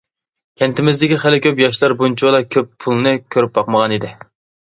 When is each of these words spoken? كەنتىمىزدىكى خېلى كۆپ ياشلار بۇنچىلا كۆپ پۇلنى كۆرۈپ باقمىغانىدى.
كەنتىمىزدىكى 0.59 1.17
خېلى 1.23 1.39
كۆپ 1.47 1.59
ياشلار 1.63 1.93
بۇنچىلا 2.01 2.41
كۆپ 2.57 2.71
پۇلنى 2.85 3.13
كۆرۈپ 3.35 3.55
باقمىغانىدى. 3.59 4.13